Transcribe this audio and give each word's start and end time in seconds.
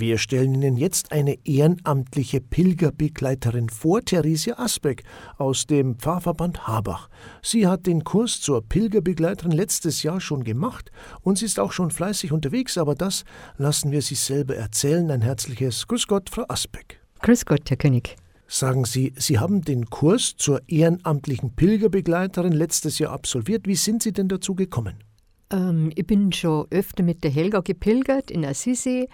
Wir 0.00 0.16
stellen 0.16 0.54
Ihnen 0.54 0.78
jetzt 0.78 1.12
eine 1.12 1.36
ehrenamtliche 1.44 2.40
Pilgerbegleiterin 2.40 3.68
vor, 3.68 4.00
Theresia 4.00 4.58
Asbeck 4.58 5.04
aus 5.36 5.66
dem 5.66 5.96
Pfarrverband 5.96 6.66
Habach. 6.66 7.10
Sie 7.42 7.66
hat 7.66 7.84
den 7.84 8.02
Kurs 8.02 8.40
zur 8.40 8.66
Pilgerbegleiterin 8.66 9.52
letztes 9.52 10.02
Jahr 10.02 10.18
schon 10.22 10.42
gemacht 10.42 10.90
und 11.20 11.36
sie 11.36 11.44
ist 11.44 11.60
auch 11.60 11.72
schon 11.72 11.90
fleißig 11.90 12.32
unterwegs, 12.32 12.78
aber 12.78 12.94
das 12.94 13.24
lassen 13.58 13.92
wir 13.92 14.00
Sie 14.00 14.14
selber 14.14 14.56
erzählen. 14.56 15.10
Ein 15.10 15.20
herzliches 15.20 15.86
Grüß 15.86 16.06
Gott, 16.06 16.30
Frau 16.30 16.46
Asbeck. 16.48 17.02
Grüß 17.20 17.44
Gott, 17.44 17.68
Herr 17.68 17.76
König. 17.76 18.16
Sagen 18.48 18.86
Sie, 18.86 19.12
Sie 19.18 19.38
haben 19.38 19.60
den 19.60 19.90
Kurs 19.90 20.34
zur 20.38 20.62
ehrenamtlichen 20.66 21.54
Pilgerbegleiterin 21.56 22.52
letztes 22.52 22.98
Jahr 23.00 23.12
absolviert. 23.12 23.68
Wie 23.68 23.76
sind 23.76 24.02
Sie 24.02 24.12
denn 24.12 24.28
dazu 24.28 24.54
gekommen? 24.54 25.04
Ähm, 25.52 25.90
ich 25.94 26.06
bin 26.06 26.32
schon 26.32 26.66
öfter 26.70 27.02
mit 27.02 27.24
der 27.24 27.30
Helga 27.30 27.60
gepilgert 27.60 28.30
in 28.30 28.44
Assisi 28.44 29.08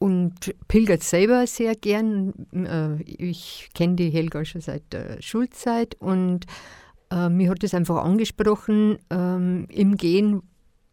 und 0.00 0.54
pilgert 0.66 1.02
selber 1.02 1.46
sehr 1.46 1.76
gern. 1.76 2.32
Äh, 2.52 3.02
ich 3.02 3.68
kenne 3.74 3.96
die 3.96 4.10
Helga 4.10 4.44
schon 4.44 4.62
seit 4.62 4.92
der 4.92 5.20
Schulzeit 5.20 5.94
und 6.00 6.46
äh, 7.10 7.28
mir 7.28 7.50
hat 7.50 7.62
es 7.62 7.74
einfach 7.74 8.02
angesprochen, 8.02 8.98
ähm, 9.10 9.66
im 9.68 9.96
Gehen 9.96 10.42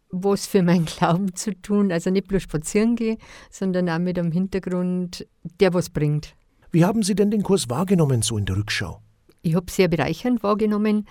was 0.09 0.45
für 0.45 0.61
meinen 0.61 0.85
Glauben 0.97 1.33
zu 1.35 1.53
tun. 1.61 1.91
Also 1.91 2.09
nicht 2.09 2.27
bloß 2.27 2.43
spazieren 2.43 2.95
gehen, 2.95 3.17
sondern 3.49 3.89
auch 3.89 3.99
mit 3.99 4.19
einem 4.19 4.31
Hintergrund, 4.31 5.25
der 5.59 5.73
was 5.73 5.89
bringt. 5.89 6.35
Wie 6.71 6.83
haben 6.83 7.01
Sie 7.01 7.15
denn 7.15 7.31
den 7.31 7.43
Kurs 7.43 7.69
wahrgenommen, 7.69 8.21
so 8.21 8.37
in 8.37 8.45
der 8.45 8.57
Rückschau? 8.57 9.01
Ich 9.41 9.55
habe 9.55 9.71
sehr 9.71 9.87
bereichernd 9.87 10.43
wahrgenommen. 10.43 11.07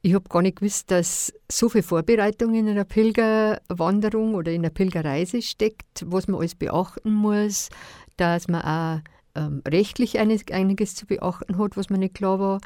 Ich 0.00 0.14
habe 0.14 0.28
gar 0.28 0.42
nicht 0.42 0.58
gewusst, 0.58 0.90
dass 0.90 1.32
so 1.50 1.68
viel 1.68 1.82
Vorbereitung 1.82 2.54
in 2.54 2.68
einer 2.68 2.84
Pilgerwanderung 2.84 4.34
oder 4.34 4.52
in 4.52 4.62
einer 4.62 4.70
Pilgerreise 4.70 5.42
steckt, 5.42 6.04
was 6.06 6.28
man 6.28 6.38
alles 6.38 6.54
beachten 6.54 7.12
muss, 7.12 7.68
dass 8.16 8.46
man 8.46 8.62
auch 8.62 9.00
ähm, 9.34 9.62
rechtlich 9.66 10.18
einiges 10.18 10.94
zu 10.94 11.06
beachten 11.06 11.58
hat, 11.58 11.76
was 11.76 11.90
mir 11.90 11.98
nicht 11.98 12.14
klar 12.14 12.38
war. 12.38 12.60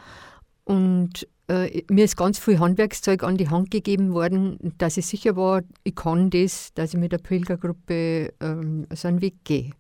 Und 0.65 1.27
äh, 1.49 1.83
mir 1.91 2.05
ist 2.05 2.17
ganz 2.17 2.39
viel 2.39 2.59
Handwerkszeug 2.59 3.23
an 3.23 3.37
die 3.37 3.49
Hand 3.49 3.71
gegeben 3.71 4.13
worden, 4.13 4.59
dass 4.79 4.97
ich 4.97 5.07
sicher 5.07 5.35
war, 5.35 5.63
ich 5.85 5.95
kann 5.95 6.31
das, 6.31 6.73
dass 6.75 6.95
ich 6.95 7.01
mit 7.01 7.13
der 7.13 7.19
Pilgergruppe 7.19 8.33
ähm, 8.41 8.87
so 8.95 9.09
einen 9.09 9.21
Weg 9.21 9.45
gehe. 9.45 9.73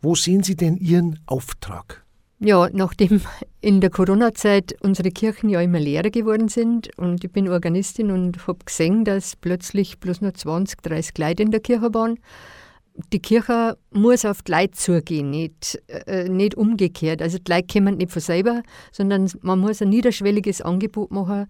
Wo 0.00 0.14
sehen 0.14 0.42
Sie 0.42 0.56
denn 0.56 0.76
Ihren 0.76 1.18
Auftrag? 1.26 2.04
Ja, 2.42 2.70
nachdem 2.72 3.20
in 3.60 3.82
der 3.82 3.90
Corona-Zeit 3.90 4.74
unsere 4.80 5.10
Kirchen 5.10 5.50
ja 5.50 5.60
immer 5.60 5.78
leerer 5.78 6.08
geworden 6.08 6.48
sind 6.48 6.88
und 6.96 7.22
ich 7.22 7.30
bin 7.30 7.50
Organistin 7.50 8.10
und 8.10 8.46
habe 8.46 8.64
gesehen, 8.64 9.04
dass 9.04 9.36
plötzlich 9.36 10.00
bloß 10.00 10.22
noch 10.22 10.32
20, 10.32 10.80
30 10.80 11.18
Leute 11.18 11.42
in 11.42 11.50
der 11.50 11.60
Kirche 11.60 11.92
waren. 11.92 12.18
Die 13.12 13.20
Kirche 13.20 13.76
muss 13.92 14.24
auf 14.24 14.42
die 14.42 14.52
Leute 14.52 14.72
zugehen, 14.72 15.30
nicht, 15.30 15.80
äh, 15.88 16.28
nicht 16.28 16.54
umgekehrt. 16.54 17.22
Also 17.22 17.38
die 17.38 17.52
Leute 17.52 17.66
kommen 17.70 17.98
nicht 17.98 18.10
von 18.10 18.22
selber, 18.22 18.62
sondern 18.90 19.30
man 19.42 19.58
muss 19.58 19.82
ein 19.82 19.90
niederschwelliges 19.90 20.62
Angebot 20.62 21.10
machen, 21.10 21.46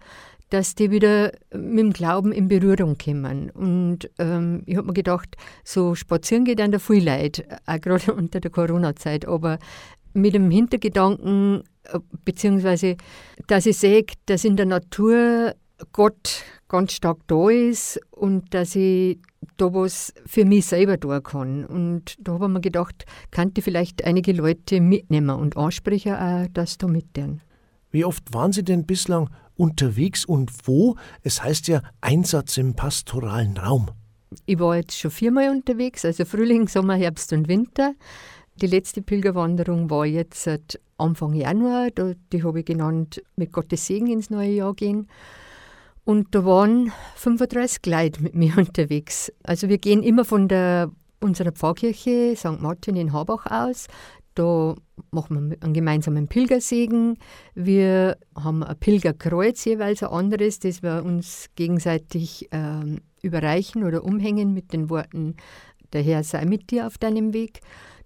dass 0.51 0.75
die 0.75 0.91
wieder 0.91 1.33
mit 1.55 1.79
dem 1.79 1.93
Glauben 1.93 2.33
in 2.33 2.49
Berührung 2.49 2.99
kommen. 2.99 3.51
Und 3.51 4.11
ähm, 4.19 4.63
ich 4.67 4.77
habe 4.77 4.89
mir 4.89 4.93
gedacht, 4.93 5.37
so 5.65 5.95
spazieren 5.95 6.45
geht 6.45 6.59
dann 6.59 6.73
da 6.73 6.81
viel 6.81 7.05
Leid, 7.05 7.47
auch 7.67 7.81
gerade 7.81 8.13
unter 8.15 8.41
der 8.41 8.51
Corona-Zeit. 8.51 9.27
Aber 9.27 9.59
mit 10.13 10.35
dem 10.35 10.51
Hintergedanken, 10.51 11.63
äh, 11.85 11.99
beziehungsweise, 12.25 12.97
dass 13.47 13.67
ich 13.67 13.79
sehe, 13.79 14.05
dass 14.27 14.45
in 14.45 14.57
der 14.57 14.67
Natur 14.67 15.55
Gott 15.93 16.43
ganz 16.69 16.93
stark 16.93 17.19
da 17.27 17.49
ist 17.49 18.01
und 18.11 18.55
dass 18.55 18.77
ich 18.77 19.19
da 19.57 19.73
was 19.73 20.13
für 20.27 20.45
mich 20.45 20.67
selber 20.67 20.99
tun 20.99 21.23
kann. 21.23 21.65
Und 21.65 22.17
da 22.19 22.33
habe 22.35 22.47
ich 22.47 22.51
mir 22.51 22.61
gedacht, 22.61 23.05
könnte 23.31 23.63
vielleicht 23.63 24.05
einige 24.05 24.33
Leute 24.33 24.81
mitnehmen 24.81 25.31
und 25.31 25.57
ansprechen 25.57 26.15
auch, 26.15 26.47
dass 26.53 26.79
da 26.79 26.87
mitnehmen. 26.87 27.41
Wie 27.91 28.05
oft 28.05 28.33
waren 28.33 28.53
Sie 28.53 28.63
denn 28.63 28.87
bislang 28.87 29.31
unterwegs 29.57 30.25
und 30.25 30.51
wo? 30.65 30.97
Es 31.23 31.43
heißt 31.43 31.69
ja 31.69 31.83
Einsatz 32.01 32.57
im 32.57 32.75
pastoralen 32.75 33.57
Raum. 33.57 33.91
Ich 34.47 34.61
war 34.61 34.77
jetzt 34.77 34.97
schon 34.97 35.11
viermal 35.11 35.51
unterwegs, 35.51 36.05
also 36.05 36.25
Frühling, 36.25 36.69
Sommer, 36.69 36.95
Herbst 36.95 37.33
und 37.33 37.49
Winter. 37.49 37.95
Die 38.61 38.67
letzte 38.67 39.01
Pilgerwanderung 39.01 39.89
war 39.89 40.05
jetzt 40.05 40.49
Anfang 40.99 41.33
Januar. 41.33 41.89
Die 41.91 42.43
habe 42.43 42.61
ich 42.61 42.67
genannt, 42.67 43.23
mit 43.37 43.53
Gottes 43.53 43.87
Segen 43.87 44.09
ins 44.09 44.29
neue 44.29 44.51
Jahr 44.51 44.75
gehen. 44.75 45.09
Und 46.05 46.35
da 46.35 46.45
waren 46.45 46.93
35 47.17 47.87
Leute 47.87 48.23
mit 48.23 48.35
mir 48.35 48.53
unterwegs. 48.59 49.33
Also 49.45 49.69
wir 49.71 49.79
gehen 49.79 50.03
immer 50.03 50.27
von 50.27 50.47
der, 50.47 50.91
unserer 51.21 51.53
Pfarrkirche 51.53 52.35
St. 52.37 52.61
Martin 52.61 52.97
in 52.97 53.15
Habach 53.15 53.47
aus. 53.47 53.87
Da 54.35 54.75
machen 55.11 55.51
wir 55.51 55.57
einen 55.63 55.73
gemeinsamen 55.73 56.29
Pilgersegen. 56.29 57.17
Wir 57.55 58.19
haben 58.35 58.63
ein 58.63 58.77
Pilgerkreuz, 58.79 59.65
jeweils 59.65 60.03
ein 60.03 60.11
anderes, 60.11 60.59
das 60.59 60.83
wir 60.83 61.03
uns 61.03 61.47
gegenseitig 61.57 62.53
äh, 62.53 63.01
überreichen 63.23 63.85
oder 63.85 64.05
umhängen 64.05 64.53
mit 64.53 64.75
den 64.75 64.91
Worten, 64.91 65.37
der 65.95 66.03
Herr 66.03 66.23
sei 66.25 66.45
mit 66.45 66.71
dir 66.71 66.87
auf 66.87 66.99
deinem 66.99 67.33
Weg 67.33 67.61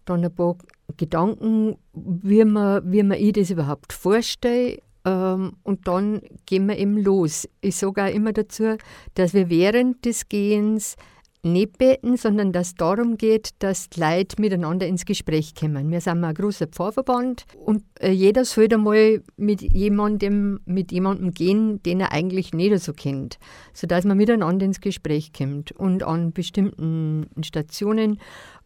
dann 0.05 0.25
ein 0.25 0.35
paar 0.35 0.57
Gedanken, 0.97 1.77
wie 1.93 2.45
man, 2.45 2.91
wie 2.91 3.03
man 3.03 3.19
ich 3.19 3.33
das 3.33 3.51
überhaupt 3.51 3.93
vorstelle. 3.93 4.79
Ähm, 5.05 5.53
und 5.63 5.87
dann 5.87 6.23
gehen 6.47 6.67
wir 6.67 6.79
eben 6.79 6.99
los. 6.99 7.49
Ich 7.61 7.77
sage 7.77 8.05
auch 8.05 8.13
immer 8.13 8.33
dazu, 8.33 8.77
dass 9.15 9.35
wir 9.35 9.51
während 9.51 10.05
des 10.05 10.29
Gehens 10.29 10.97
nicht 11.45 11.79
beten, 11.79 12.17
sondern 12.17 12.53
dass 12.53 12.69
es 12.69 12.75
darum 12.75 13.17
geht, 13.17 13.51
dass 13.59 13.91
die 13.91 14.01
Leute 14.01 14.41
miteinander 14.41 14.87
ins 14.87 15.05
Gespräch 15.05 15.55
kommen. 15.55 15.91
Wir 15.91 16.01
sind 16.01 16.25
ein 16.25 16.35
großer 16.35 16.67
Pfarrverband 16.67 17.45
und 17.55 17.85
äh, 18.01 18.11
jeder 18.11 18.45
soll 18.45 18.69
einmal 18.73 19.23
mit 19.37 19.61
jemandem, 19.61 20.61
mit 20.65 20.91
jemandem 20.91 21.33
gehen, 21.33 21.83
den 21.83 22.01
er 22.01 22.13
eigentlich 22.13 22.55
nicht 22.55 22.79
so 22.79 22.93
kennt, 22.93 23.39
sodass 23.75 24.05
man 24.05 24.17
miteinander 24.17 24.65
ins 24.65 24.81
Gespräch 24.81 25.33
kommt. 25.33 25.73
Und 25.73 26.03
an 26.03 26.33
bestimmten 26.33 27.27
Stationen, 27.43 28.19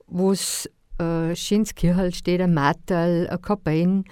wo 0.06 0.30
es 0.30 0.70
äh, 0.98 1.34
Schinskirchel 1.34 2.12
steht 2.14 2.40
ein 2.40 2.54
Martal, 2.54 3.28
ein 3.28 3.42
Kapellen, 3.42 4.04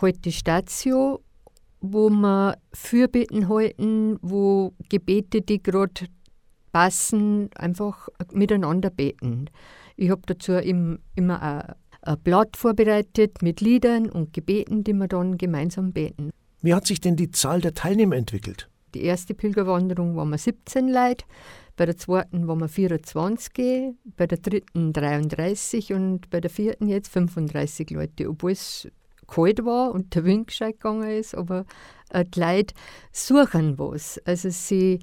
halt 0.00 0.24
die 0.24 0.32
Statio, 0.32 1.20
wo 1.80 2.10
wir 2.10 2.58
Fürbitten 2.72 3.48
halten, 3.48 4.18
wo 4.22 4.72
Gebete, 4.88 5.42
die 5.42 5.62
gerade 5.62 6.06
passen, 6.72 7.50
einfach 7.54 8.08
miteinander 8.32 8.90
beten. 8.90 9.46
Ich 9.96 10.10
habe 10.10 10.22
dazu 10.26 10.52
im, 10.52 10.98
immer 11.14 11.42
ein 12.02 12.18
Blatt 12.22 12.56
vorbereitet 12.56 13.42
mit 13.42 13.60
Liedern 13.60 14.10
und 14.10 14.32
Gebeten, 14.32 14.84
die 14.84 14.92
wir 14.92 15.08
dann 15.08 15.38
gemeinsam 15.38 15.92
beten. 15.92 16.30
Wie 16.62 16.74
hat 16.74 16.86
sich 16.86 17.00
denn 17.00 17.16
die 17.16 17.30
Zahl 17.30 17.60
der 17.60 17.74
Teilnehmer 17.74 18.16
entwickelt? 18.16 18.68
Die 18.96 19.04
erste 19.04 19.34
Pilgerwanderung 19.34 20.16
waren 20.16 20.30
wir 20.30 20.38
17 20.38 20.88
Leute, 20.88 21.26
bei 21.76 21.84
der 21.84 21.98
zweiten 21.98 22.48
waren 22.48 22.60
wir 22.60 22.68
24, 22.68 23.94
bei 24.16 24.26
der 24.26 24.38
dritten 24.38 24.94
33 24.94 25.92
und 25.92 26.30
bei 26.30 26.40
der 26.40 26.48
vierten 26.48 26.88
jetzt 26.88 27.12
35 27.12 27.90
Leute, 27.90 28.30
obwohl 28.30 28.52
es 28.52 28.88
kalt 29.26 29.62
war 29.66 29.92
und 29.92 30.14
der 30.14 30.24
Wind 30.24 30.46
gescheit 30.46 30.80
gegangen 30.80 31.10
ist, 31.10 31.34
aber 31.34 31.66
äh, 32.08 32.24
die 32.24 32.40
Leute 32.40 32.74
suchen 33.12 33.78
was. 33.78 34.18
Also 34.24 34.48
sie, 34.48 35.00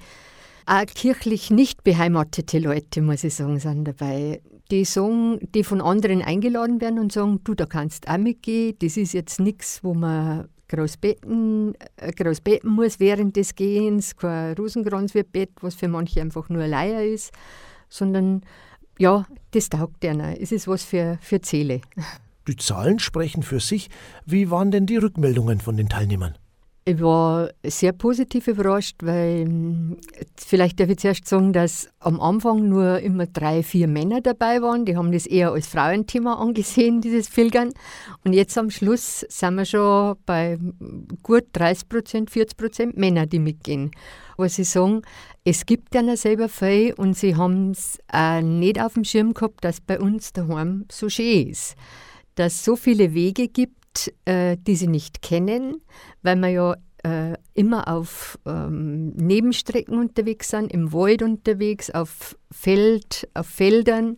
auch 0.66 0.86
kirchlich 0.88 1.52
nicht 1.52 1.84
beheimatete 1.84 2.58
Leute, 2.58 3.04
muss 3.04 3.24
ich 3.24 3.36
sagen, 3.36 3.60
sind 3.60 3.86
dabei. 3.86 4.42
Die 4.72 4.86
sagen, 4.86 5.38
die 5.54 5.64
von 5.64 5.82
anderen 5.82 6.24
eingeladen 6.24 6.82
werden 6.82 6.98
und 6.98 7.12
sagen, 7.12 7.42
du, 7.44 7.54
da 7.54 7.68
kannst 7.68 8.10
auch 8.10 8.18
mitgehen, 8.18 8.76
das 8.80 8.98
ist 8.98 9.14
jetzt 9.14 9.40
nichts, 9.40 9.84
wo 9.84 9.94
man 9.94 10.48
groß 10.74 10.98
beten, 10.98 11.74
äh, 11.98 12.12
groß 12.12 12.42
beten 12.42 12.70
muss 12.70 13.00
während 13.00 13.36
des 13.36 13.56
Gehens, 13.56 14.16
kein 14.16 14.56
Rosenkranz 14.56 15.14
wird 15.14 15.32
bett, 15.32 15.52
was 15.62 15.76
für 15.76 15.88
manche 15.88 16.22
einfach 16.22 16.50
nur 16.50 16.68
Leier 16.68 17.04
ist, 17.04 17.32
sondern 17.90 18.42
ja, 18.98 19.26
das 19.52 19.70
taugt 19.70 20.04
einer. 20.06 20.40
Es 20.40 20.52
ist 20.52 20.68
was 20.68 20.84
für, 20.84 21.18
für 21.22 21.40
Seele. 21.44 21.82
Die 22.48 22.58
Zahlen 22.58 23.00
sprechen 23.00 23.44
für 23.44 23.60
sich. 23.60 23.90
Wie 24.26 24.52
waren 24.52 24.72
denn 24.72 24.86
die 24.86 24.98
Rückmeldungen 24.98 25.62
von 25.62 25.78
den 25.78 25.90
Teilnehmern? 25.90 26.38
Ich 26.86 27.00
war 27.00 27.50
sehr 27.66 27.94
positiv 27.94 28.50
überrascht, 28.50 28.98
weil 29.04 29.46
hm, 29.46 29.98
vielleicht 30.36 30.82
darf 30.82 30.90
ich 30.90 30.98
zuerst 30.98 31.26
sagen, 31.26 31.54
dass 31.54 31.88
am 32.00 32.20
Anfang 32.20 32.68
nur 32.68 33.00
immer 33.00 33.26
drei, 33.26 33.64
vier 33.64 33.88
Männer 33.88 34.20
dabei 34.20 34.62
waren. 34.62 34.84
Die 34.84 34.98
haben 34.98 35.14
das 35.14 35.26
eher 35.26 35.54
als 35.54 35.68
Frauenthema 35.68 36.34
angesehen, 36.34 37.00
dieses 37.00 37.30
Pilgern. 37.30 37.72
Und 38.26 38.34
jetzt 38.34 38.58
am 38.58 38.70
Schluss 38.70 39.22
sind 39.30 39.56
wir 39.56 39.64
schon 39.64 40.18
bei 40.26 40.58
gut 41.22 41.46
30 41.54 41.88
Prozent, 41.88 42.30
40 42.30 42.58
Prozent 42.58 42.98
Männer, 42.98 43.28
die 43.28 43.40
mitgehen. 43.40 43.92
Aber 44.36 44.50
sie 44.50 44.66
sagen, 44.66 45.04
es 45.46 45.66
gibt 45.66 45.96
ja 45.96 46.18
selber 46.18 46.50
viel 46.50 46.94
und 46.96 47.16
sie 47.16 47.38
haben 47.38 47.72
es 47.72 47.98
nicht 48.42 48.82
auf 48.82 48.96
dem 48.96 49.06
Schirm 49.06 49.34
gehabt, 49.34 49.64
dass 49.64 49.80
bei 49.80 50.02
uns 50.02 50.34
daheim 50.34 50.84
so 50.92 51.08
schön 51.08 51.48
ist. 51.48 51.76
Dass 52.36 52.56
es 52.56 52.66
so 52.66 52.76
viele 52.76 53.14
Wege 53.14 53.48
gibt, 53.48 53.83
äh, 54.26 54.58
die 54.66 54.76
sie 54.76 54.88
nicht 54.88 55.22
kennen, 55.22 55.82
weil 56.22 56.38
wir 56.38 56.50
ja 56.50 56.76
äh, 57.04 57.38
immer 57.54 57.88
auf 57.88 58.40
ähm, 58.46 59.10
Nebenstrecken 59.10 59.98
unterwegs 59.98 60.50
sind, 60.50 60.72
im 60.72 60.94
Wald 60.94 61.22
unterwegs, 61.22 61.90
auf 61.90 62.36
Feld, 62.52 63.28
auf 63.34 63.48
Feldern, 63.48 64.18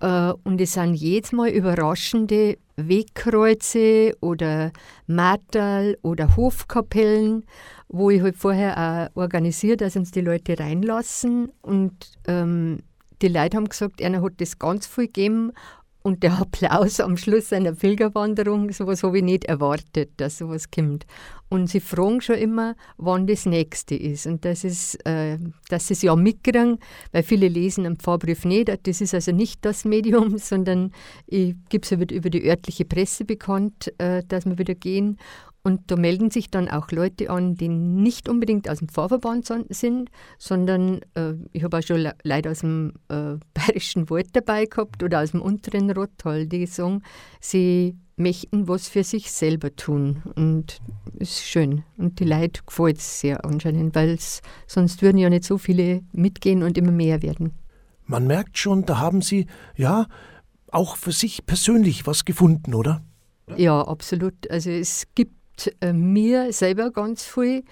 Äh, 0.00 0.32
und 0.44 0.60
es 0.60 0.72
sind 0.72 0.94
jedes 0.94 1.32
Mal 1.32 1.50
überraschende 1.50 2.58
Wegkreuze 2.76 4.12
oder 4.20 4.72
Martal 5.06 5.96
oder 6.02 6.36
Hofkapellen, 6.36 7.44
wo 7.88 8.10
ich 8.10 8.20
halt 8.20 8.36
vorher 8.36 8.76
auch 9.14 9.16
organisiert, 9.16 9.80
dass 9.80 9.96
uns 9.96 10.10
die 10.10 10.20
Leute 10.20 10.58
reinlassen. 10.58 11.50
Und 11.62 11.94
ähm, 12.26 12.80
die 13.22 13.28
Leute 13.28 13.56
haben 13.56 13.68
gesagt, 13.68 14.02
einer 14.02 14.20
hat 14.20 14.34
das 14.38 14.58
ganz 14.58 14.86
viel 14.86 15.06
gegeben 15.06 15.52
und 16.06 16.22
der 16.22 16.38
Applaus 16.38 17.00
am 17.00 17.16
Schluss 17.16 17.50
einer 17.52 17.72
Pilgerwanderung, 17.72 18.70
sowas 18.72 19.02
habe 19.02 19.18
ich 19.18 19.24
nicht 19.24 19.46
erwartet, 19.46 20.10
dass 20.18 20.36
sowas 20.36 20.70
kommt. 20.70 21.06
Und 21.48 21.70
sie 21.70 21.80
fragen 21.80 22.20
schon 22.20 22.36
immer, 22.36 22.76
wann 22.98 23.26
das 23.26 23.46
nächste 23.46 23.94
ist. 23.94 24.26
Und 24.26 24.44
das 24.44 24.64
ist, 24.64 24.96
äh, 25.06 25.38
dass 25.70 25.88
sie 25.88 25.94
es 25.94 26.02
ja 26.02 26.14
mitkriegen, 26.14 26.78
weil 27.12 27.22
viele 27.22 27.48
lesen 27.48 27.86
am 27.86 27.96
Pfarrbrief 27.96 28.44
nicht. 28.44 28.70
Das 28.86 29.00
ist 29.00 29.14
also 29.14 29.32
nicht 29.32 29.64
das 29.64 29.86
Medium, 29.86 30.36
sondern 30.38 30.92
ich 31.26 31.54
gebe 31.70 31.84
es 31.84 31.92
über 31.92 32.28
die 32.28 32.50
örtliche 32.50 32.84
Presse 32.84 33.24
bekannt, 33.24 33.90
äh, 33.96 34.22
dass 34.28 34.44
wir 34.44 34.58
wieder 34.58 34.74
gehen. 34.74 35.16
Und 35.66 35.90
da 35.90 35.96
melden 35.96 36.30
sich 36.30 36.50
dann 36.50 36.68
auch 36.68 36.90
Leute 36.90 37.30
an, 37.30 37.54
die 37.54 37.68
nicht 37.68 38.28
unbedingt 38.28 38.68
aus 38.68 38.80
dem 38.80 38.88
Pfarrverband 38.88 39.50
sind, 39.70 40.10
sondern 40.38 41.00
äh, 41.14 41.32
ich 41.52 41.64
habe 41.64 41.78
auch 41.78 41.82
schon 41.82 42.00
Le 42.00 42.14
Leute 42.22 42.50
aus 42.50 42.58
dem 42.58 42.92
äh, 43.08 43.36
Bayerischen 43.54 44.10
Wald 44.10 44.28
dabei 44.34 44.66
gehabt 44.66 45.02
oder 45.02 45.22
aus 45.22 45.30
dem 45.30 45.40
unteren 45.40 45.90
Rottal, 45.90 46.46
die 46.46 46.66
sagen, 46.66 47.02
sie 47.40 47.96
möchten 48.16 48.68
was 48.68 48.88
für 48.88 49.04
sich 49.04 49.32
selber 49.32 49.74
tun. 49.74 50.22
Und 50.36 50.80
es 51.18 51.30
ist 51.30 51.44
schön. 51.44 51.82
Und 51.96 52.20
die 52.20 52.24
Leute 52.24 52.60
gefällt 52.66 52.98
es 52.98 53.20
sehr 53.20 53.42
anscheinend, 53.46 53.94
weil 53.94 54.18
sonst 54.66 55.00
würden 55.00 55.16
ja 55.16 55.30
nicht 55.30 55.44
so 55.44 55.56
viele 55.56 56.02
mitgehen 56.12 56.62
und 56.62 56.76
immer 56.76 56.92
mehr 56.92 57.22
werden. 57.22 57.52
Man 58.04 58.26
merkt 58.26 58.58
schon, 58.58 58.84
da 58.84 58.98
haben 58.98 59.22
Sie, 59.22 59.46
ja, 59.76 60.06
auch 60.70 60.96
für 60.96 61.12
sich 61.12 61.46
persönlich 61.46 62.06
was 62.06 62.26
gefunden, 62.26 62.74
oder? 62.74 63.02
Ja, 63.56 63.80
absolut. 63.80 64.50
Also 64.50 64.70
es 64.70 65.06
gibt 65.14 65.32
äh, 65.80 65.92
mir 65.92 66.52
selber 66.52 66.90
ganz 66.90 67.24
viel. 67.24 67.64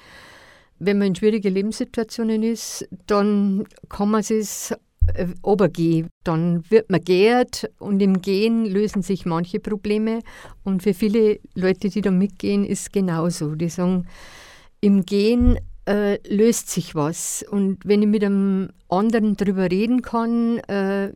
Wenn 0.78 0.98
man 0.98 1.08
in 1.08 1.14
schwierigen 1.14 1.54
Lebenssituationen 1.54 2.42
ist, 2.42 2.88
dann 3.06 3.64
kann 3.88 4.10
man 4.10 4.20
es 4.20 4.74
äh, 5.14 5.26
obergehen. 5.42 6.08
Dann 6.24 6.68
wird 6.70 6.90
man 6.90 7.04
geehrt 7.04 7.70
und 7.78 8.00
im 8.00 8.20
Gehen 8.20 8.66
lösen 8.66 9.02
sich 9.02 9.26
manche 9.26 9.60
Probleme. 9.60 10.20
Und 10.64 10.82
für 10.82 10.94
viele 10.94 11.40
Leute, 11.54 11.88
die 11.88 12.00
da 12.00 12.10
mitgehen, 12.10 12.64
ist 12.64 12.80
es 12.80 12.92
genauso. 12.92 13.54
Die 13.54 13.68
sagen, 13.68 14.06
im 14.80 15.04
Gehen 15.04 15.58
äh, 15.86 16.18
löst 16.28 16.70
sich 16.70 16.94
was. 16.94 17.44
Und 17.50 17.78
wenn 17.84 18.02
ich 18.02 18.08
mit 18.08 18.24
einem 18.24 18.70
anderen 18.88 19.36
darüber 19.36 19.70
reden 19.70 20.02
kann, 20.02 20.58
äh, 20.68 21.12